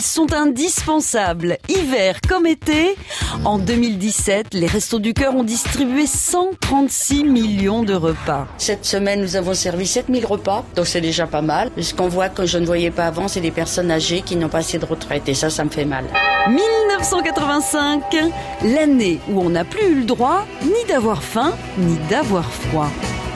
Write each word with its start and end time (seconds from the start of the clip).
ils 0.00 0.02
sont 0.02 0.32
indispensables, 0.32 1.58
hiver 1.68 2.22
comme 2.26 2.46
été. 2.46 2.96
En 3.44 3.58
2017, 3.58 4.54
les 4.54 4.66
Restos 4.66 4.98
du 4.98 5.12
Cœur 5.12 5.36
ont 5.36 5.44
distribué 5.44 6.06
136 6.06 7.24
millions 7.24 7.82
de 7.82 7.92
repas. 7.92 8.46
Cette 8.56 8.86
semaine, 8.86 9.20
nous 9.20 9.36
avons 9.36 9.52
servi 9.52 9.86
7000 9.86 10.24
repas, 10.24 10.64
donc 10.74 10.86
c'est 10.86 11.02
déjà 11.02 11.26
pas 11.26 11.42
mal. 11.42 11.70
Ce 11.78 11.92
qu'on 11.92 12.08
voit 12.08 12.30
que 12.30 12.46
je 12.46 12.56
ne 12.56 12.64
voyais 12.64 12.90
pas 12.90 13.08
avant, 13.08 13.28
c'est 13.28 13.42
des 13.42 13.50
personnes 13.50 13.90
âgées 13.90 14.22
qui 14.22 14.36
n'ont 14.36 14.48
pas 14.48 14.60
assez 14.60 14.78
de 14.78 14.86
retraite, 14.86 15.28
et 15.28 15.34
ça, 15.34 15.50
ça 15.50 15.64
me 15.64 15.70
fait 15.70 15.84
mal. 15.84 16.06
1985, 16.48 18.16
l'année 18.64 19.18
où 19.28 19.42
on 19.42 19.50
n'a 19.50 19.66
plus 19.66 19.84
eu 19.84 19.94
le 19.96 20.04
droit 20.06 20.46
ni 20.62 20.82
d'avoir 20.88 21.22
faim, 21.22 21.52
ni 21.76 21.98
d'avoir 22.08 22.50
froid. 22.50 22.88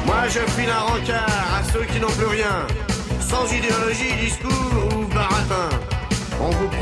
Moi, 0.06 0.16
je 0.28 0.40
file 0.52 0.70
un 0.70 0.80
rencard 0.80 1.58
à 1.58 1.62
ceux 1.70 1.84
qui 1.92 2.00
n'ont 2.00 2.08
plus 2.08 2.24
rien, 2.24 2.66
sans 3.20 3.44
idéologie, 3.52 4.14
discours 4.18 4.96
ou 4.96 5.03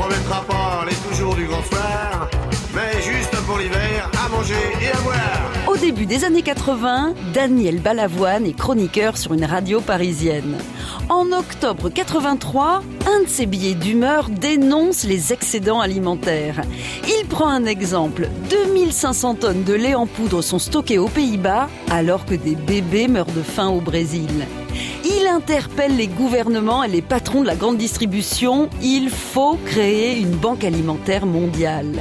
pas 0.09 0.85
les 0.87 0.95
toujours 1.09 1.35
du 1.35 1.45
grand 1.45 1.61
mais 2.75 3.01
juste 3.01 3.35
pour 3.45 3.57
l'hiver, 3.57 4.09
à 4.25 4.29
manger 4.29 4.55
et 4.81 4.87
à 4.87 5.01
boire. 5.01 5.51
Au 5.67 5.77
début 5.77 6.07
des 6.07 6.23
années 6.23 6.41
80, 6.41 7.13
Daniel 7.33 7.79
Balavoine 7.79 8.47
est 8.47 8.57
chroniqueur 8.57 9.17
sur 9.17 9.33
une 9.33 9.45
radio 9.45 9.79
parisienne. 9.79 10.57
En 11.09 11.31
octobre 11.31 11.89
83, 11.89 12.81
un 13.05 13.23
de 13.23 13.27
ses 13.27 13.45
billets 13.45 13.75
d'humeur 13.75 14.29
dénonce 14.29 15.03
les 15.03 15.33
excédents 15.33 15.81
alimentaires. 15.81 16.61
Il 17.07 17.27
prend 17.27 17.49
un 17.49 17.65
exemple. 17.65 18.27
2500 18.49 19.35
tonnes 19.35 19.63
de 19.63 19.73
lait 19.73 19.95
en 19.95 20.07
poudre 20.07 20.41
sont 20.41 20.59
stockées 20.59 20.97
aux 20.97 21.09
Pays-Bas 21.09 21.69
alors 21.91 22.25
que 22.25 22.35
des 22.35 22.55
bébés 22.55 23.07
meurent 23.07 23.25
de 23.27 23.43
faim 23.43 23.69
au 23.69 23.81
Brésil. 23.81 24.47
Il 25.05 25.22
interpelle 25.33 25.97
les 25.97 26.07
gouvernements 26.07 26.83
et 26.83 26.87
les 26.87 27.01
patrons 27.01 27.41
de 27.41 27.47
la 27.47 27.55
grande 27.55 27.77
distribution. 27.77 28.69
Il 28.81 29.09
faut 29.09 29.57
créer 29.65 30.19
une 30.19 30.35
banque 30.35 30.63
alimentaire 30.63 31.25
mondiale. 31.25 31.99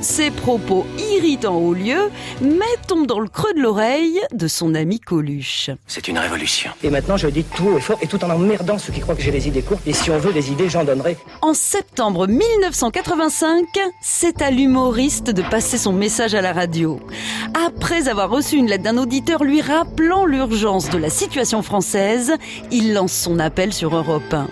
Ces 0.00 0.30
propos 0.30 0.86
irritants 1.12 1.56
au 1.56 1.74
lieu, 1.74 2.10
mais 2.40 2.64
tombent 2.86 3.06
dans 3.06 3.18
le 3.18 3.28
creux 3.28 3.52
de 3.54 3.60
l'oreille 3.60 4.20
de 4.32 4.46
son 4.46 4.74
ami 4.74 5.00
Coluche. 5.00 5.70
C'est 5.86 6.06
une 6.06 6.18
révolution. 6.18 6.70
Et 6.84 6.90
maintenant, 6.90 7.16
je 7.16 7.26
dis 7.26 7.42
tout 7.42 7.76
et 7.76 7.80
fort 7.80 7.98
et 8.00 8.06
tout 8.06 8.24
en 8.24 8.30
emmerdant 8.30 8.78
ceux 8.78 8.92
qui 8.92 9.00
croient 9.00 9.16
que 9.16 9.22
j'ai 9.22 9.32
les 9.32 9.48
idées 9.48 9.62
courtes. 9.62 9.82
Et 9.86 9.92
si 9.92 10.10
on 10.10 10.18
veut 10.18 10.32
des 10.32 10.52
idées, 10.52 10.68
j'en 10.68 10.84
donnerai. 10.84 11.16
En 11.42 11.52
septembre 11.52 12.28
1985, 12.28 13.66
c'est 14.00 14.40
à 14.40 14.50
l'humoriste 14.50 15.30
de 15.30 15.42
passer 15.42 15.78
son 15.78 15.92
message 15.92 16.34
à 16.34 16.42
la 16.42 16.52
radio. 16.52 17.00
Après 17.66 18.08
avoir 18.08 18.30
reçu 18.30 18.56
une 18.56 18.66
lettre 18.66 18.84
d'un 18.84 18.98
auditeur 18.98 19.42
lui 19.42 19.60
rappelant 19.60 20.26
l'urgence 20.26 20.90
de 20.90 20.98
la 20.98 21.10
situation 21.10 21.62
française, 21.62 22.34
il 22.70 22.94
lance 22.94 23.12
son 23.12 23.40
appel 23.40 23.72
sur 23.72 23.96
Europe 23.96 24.32
1. 24.32 24.46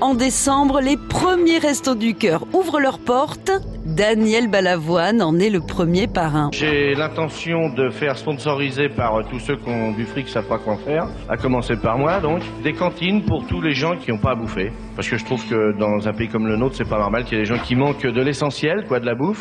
En 0.00 0.14
décembre, 0.14 0.80
les 0.80 0.96
premiers 0.96 1.58
restos 1.58 1.94
du 1.94 2.14
cœur 2.14 2.46
ouvrent 2.52 2.80
leurs 2.80 2.98
portes. 2.98 3.50
Daniel 3.84 4.48
Balavoine 4.48 5.22
en 5.22 5.38
est 5.38 5.50
le 5.50 5.60
premier 5.60 6.06
parrain. 6.06 6.50
J'ai 6.52 6.94
l'intention 6.94 7.68
de 7.68 7.90
faire 7.90 8.16
sponsoriser 8.16 8.88
par 8.88 9.12
tous 9.30 9.38
ceux 9.38 9.56
qui 9.56 9.68
ont 9.68 9.92
du 9.92 10.04
fric, 10.04 10.28
savent 10.28 10.48
pas 10.48 10.58
quoi 10.58 10.76
faire, 10.76 11.06
à 11.28 11.36
commencer 11.36 11.76
par 11.76 11.98
moi 11.98 12.20
donc, 12.20 12.40
des 12.62 12.72
cantines 12.72 13.22
pour 13.24 13.46
tous 13.46 13.60
les 13.60 13.72
gens 13.72 13.96
qui 13.96 14.10
n'ont 14.10 14.18
pas 14.18 14.32
à 14.32 14.34
bouffer. 14.34 14.72
Parce 14.96 15.08
que 15.08 15.18
je 15.18 15.24
trouve 15.24 15.46
que 15.46 15.78
dans 15.78 16.08
un 16.08 16.12
pays 16.12 16.28
comme 16.28 16.46
le 16.46 16.56
nôtre, 16.56 16.76
c'est 16.76 16.88
pas 16.88 16.98
normal 16.98 17.24
qu'il 17.24 17.38
y 17.38 17.40
ait 17.40 17.44
des 17.44 17.54
gens 17.54 17.62
qui 17.62 17.76
manquent 17.76 18.06
de 18.06 18.22
l'essentiel, 18.22 18.84
quoi, 18.88 19.00
de 19.00 19.06
la 19.06 19.14
bouffe. 19.14 19.40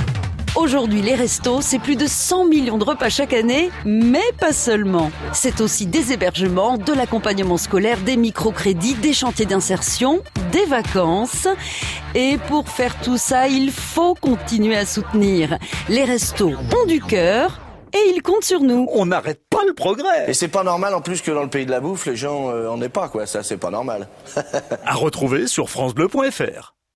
Aujourd'hui, 0.55 1.01
les 1.01 1.15
restos, 1.15 1.61
c'est 1.61 1.79
plus 1.79 1.95
de 1.95 2.05
100 2.05 2.45
millions 2.45 2.77
de 2.77 2.83
repas 2.83 3.09
chaque 3.09 3.33
année, 3.33 3.71
mais 3.85 4.21
pas 4.39 4.53
seulement. 4.53 5.09
C'est 5.33 5.61
aussi 5.61 5.87
des 5.87 6.13
hébergements, 6.13 6.77
de 6.77 6.93
l'accompagnement 6.93 7.57
scolaire, 7.57 7.97
des 8.01 8.17
microcrédits, 8.17 8.93
des 8.93 9.13
chantiers 9.13 9.47
d'insertion, 9.47 10.21
des 10.51 10.65
vacances. 10.65 11.47
Et 12.13 12.37
pour 12.49 12.69
faire 12.69 13.01
tout 13.01 13.17
ça, 13.17 13.47
il 13.47 13.71
faut 13.71 14.13
continuer 14.13 14.75
à 14.75 14.85
soutenir. 14.85 15.57
Les 15.89 16.03
restos 16.03 16.51
ont 16.51 16.85
du 16.85 17.01
cœur 17.01 17.59
et 17.91 18.11
ils 18.15 18.21
comptent 18.21 18.43
sur 18.43 18.61
nous. 18.61 18.87
On 18.91 19.07
n'arrête 19.07 19.41
pas 19.49 19.65
le 19.65 19.73
progrès. 19.73 20.29
Et 20.29 20.35
c'est 20.35 20.49
pas 20.49 20.63
normal 20.63 20.93
en 20.93 21.01
plus 21.01 21.23
que 21.23 21.31
dans 21.31 21.41
le 21.41 21.49
pays 21.49 21.65
de 21.65 21.71
la 21.71 21.79
bouffe, 21.79 22.05
les 22.05 22.15
gens 22.15 22.51
euh, 22.51 22.69
en 22.69 22.79
aient 22.79 22.89
pas, 22.89 23.09
quoi. 23.09 23.25
Ça, 23.25 23.41
c'est 23.41 23.57
pas 23.57 23.71
normal. 23.71 24.07
à 24.85 24.93
retrouver 24.93 25.47
sur 25.47 25.71
FranceBleu.fr. 25.71 26.75